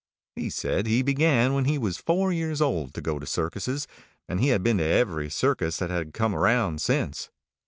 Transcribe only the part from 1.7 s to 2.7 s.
was four years